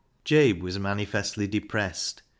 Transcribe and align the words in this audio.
Jabe 0.25 0.59
was 0.63 0.79
manifestly 0.79 1.45
depressed. 1.45 2.23